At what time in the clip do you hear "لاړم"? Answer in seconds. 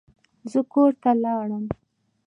1.23-1.65